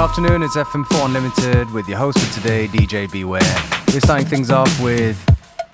afternoon, 0.00 0.42
it's 0.42 0.56
FM4 0.56 1.04
Unlimited 1.04 1.70
with 1.72 1.86
your 1.86 1.98
host 1.98 2.18
for 2.18 2.32
today, 2.32 2.66
DJ 2.68 3.10
Beware. 3.12 3.42
We're 3.88 4.00
starting 4.00 4.26
things 4.26 4.50
off 4.50 4.80
with 4.80 5.22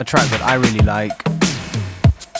a 0.00 0.04
track 0.04 0.28
that 0.30 0.42
I 0.42 0.54
really 0.54 0.80
like. 0.80 1.12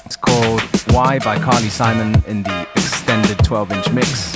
It's 0.05 0.17
called 0.17 0.63
Why 0.91 1.21
by 1.21 1.39
Carly 1.39 1.69
Simon 1.69 2.21
in 2.27 2.43
the 2.43 2.67
extended 2.75 3.39
12 3.45 3.71
inch 3.71 3.93
mix. 3.93 4.35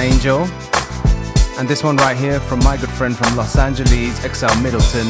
Angel. 0.00 0.40
And 1.56 1.68
this 1.68 1.84
one 1.84 1.96
right 1.98 2.16
here 2.16 2.40
from 2.40 2.58
my 2.64 2.76
good 2.76 2.90
friend 2.90 3.16
from 3.16 3.36
Los 3.36 3.56
Angeles, 3.56 4.18
XL 4.22 4.58
Middleton. 4.60 5.06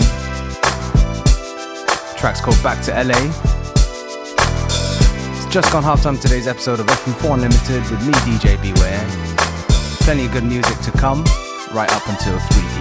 The 2.10 2.14
track's 2.18 2.42
called 2.42 2.62
Back 2.62 2.84
to 2.84 2.92
LA. 2.92 3.14
It's 5.36 5.46
just 5.46 5.72
gone 5.72 5.82
half 5.82 6.02
time 6.02 6.18
today's 6.18 6.46
episode 6.46 6.80
of 6.80 6.86
FM4 6.86 7.32
Unlimited 7.32 7.90
with 7.90 8.06
me, 8.06 8.12
DJ 8.28 8.60
Beware. 8.60 9.06
Plenty 10.04 10.26
of 10.26 10.32
good 10.32 10.44
music 10.44 10.78
to 10.80 10.90
come 10.98 11.24
right 11.72 11.90
up 11.92 12.06
until 12.08 12.38
3 12.38 12.60
p.m. 12.60 12.79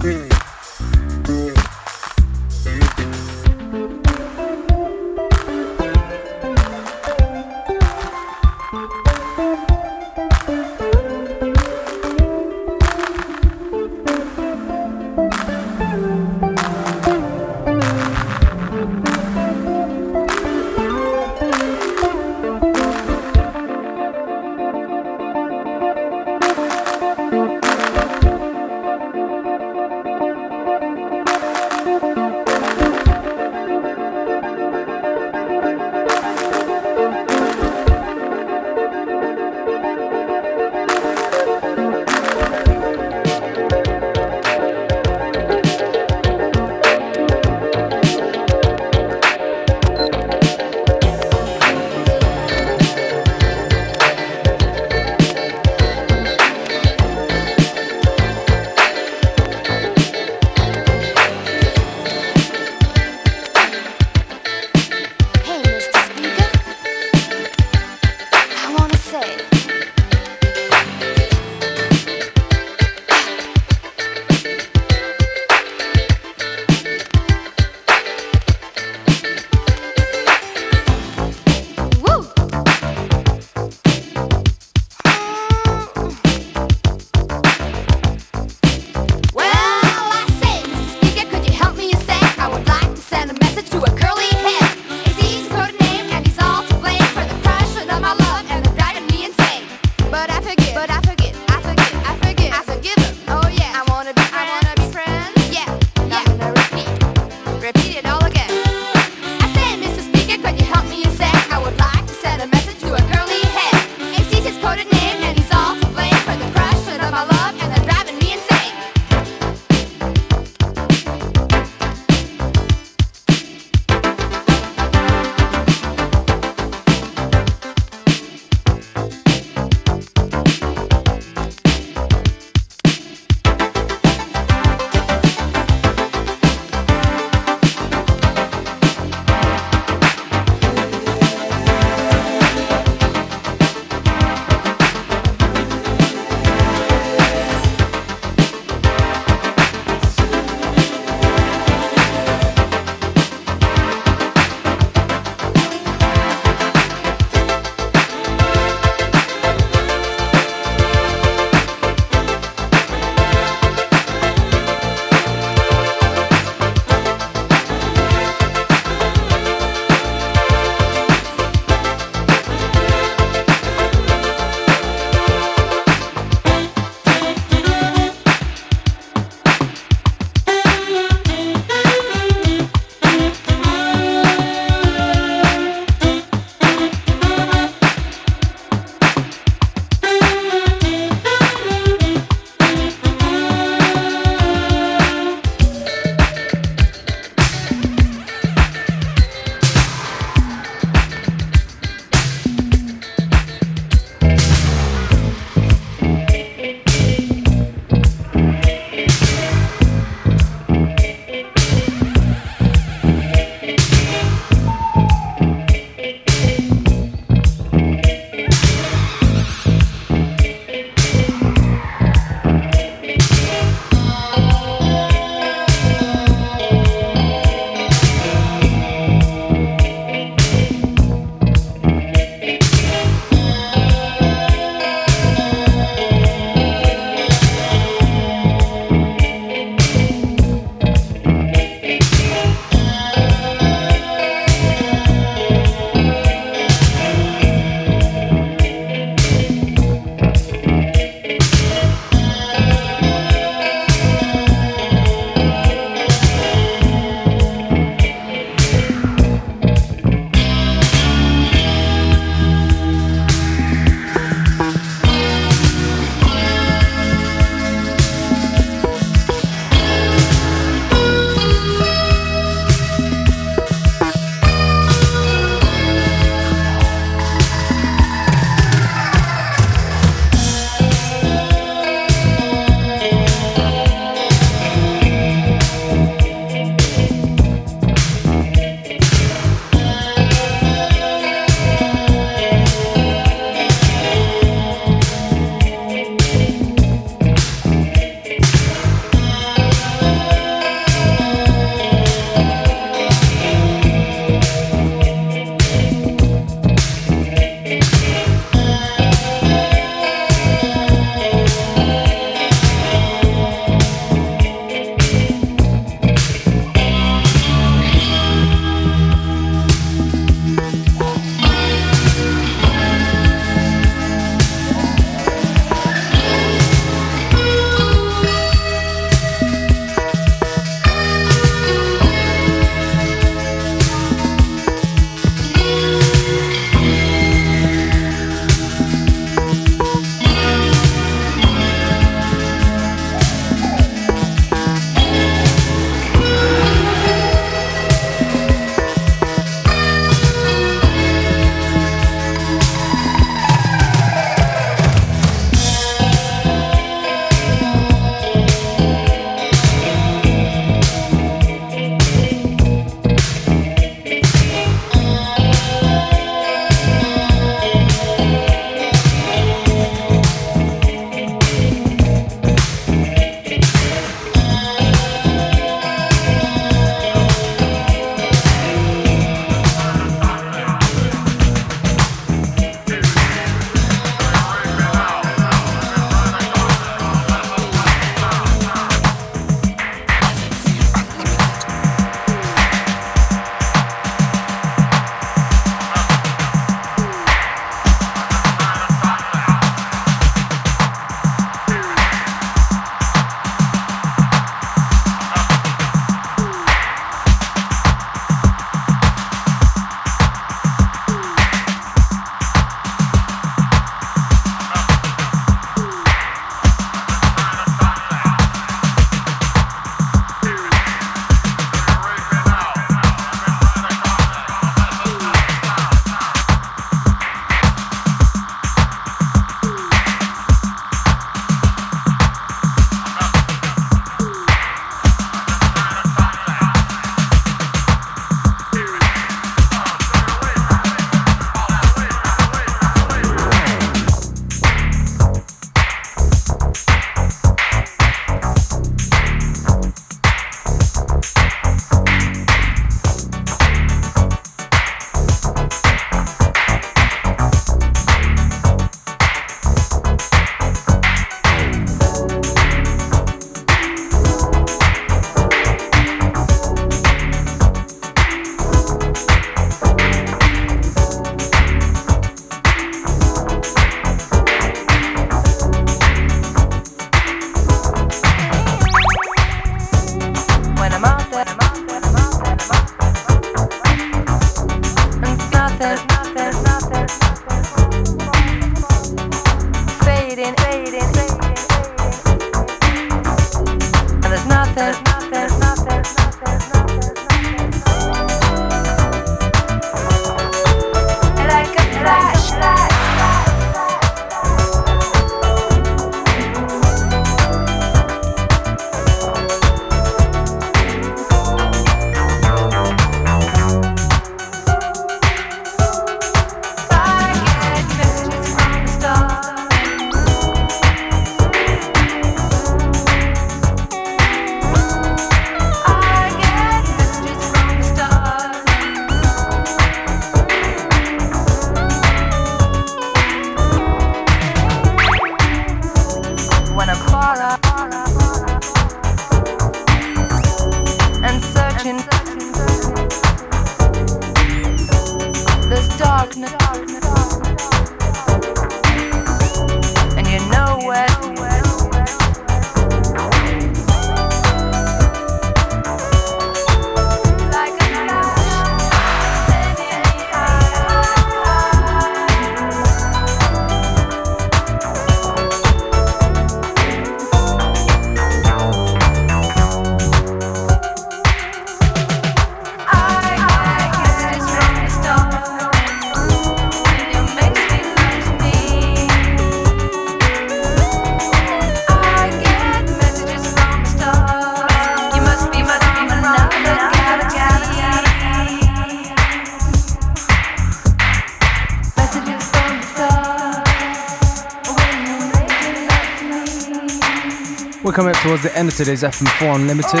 end 598.58 598.68
of 598.68 598.74
today's 598.74 599.04
FM4 599.04 599.54
Unlimited. 599.54 600.00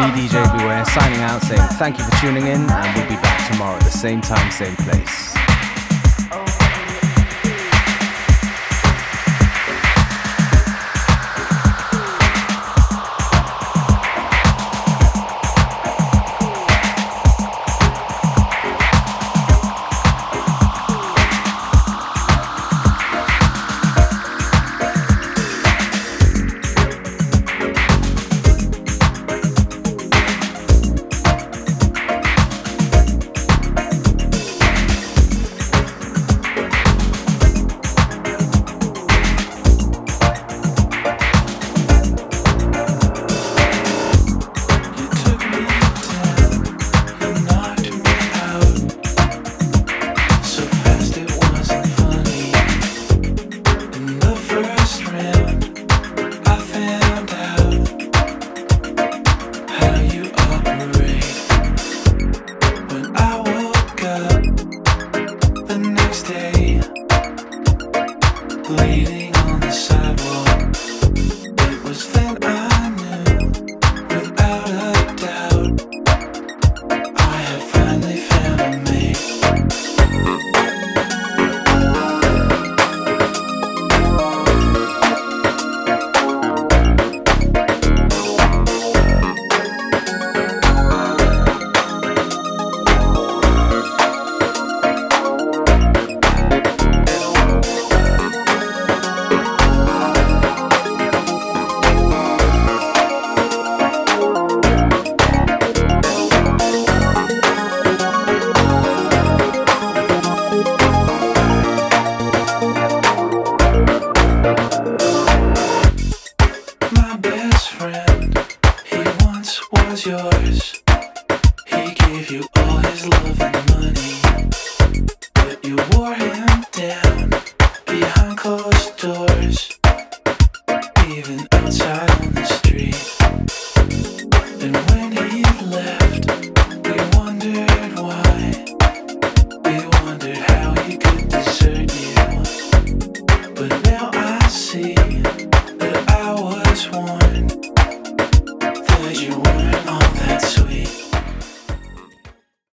Me, 0.00 0.08
DJ 0.16 0.56
Beware, 0.56 0.82
signing 0.86 1.20
out 1.20 1.42
saying 1.42 1.60
thank 1.72 1.98
you 1.98 2.04
for 2.04 2.10
tuning 2.22 2.46
in, 2.46 2.62
and 2.70 2.96
we'll 2.96 3.06
be 3.06 3.16
back 3.16 3.52
tomorrow 3.52 3.76
at 3.76 3.82
the 3.82 3.90
same 3.90 4.22
time, 4.22 4.50
same 4.50 4.74
place. 4.76 5.35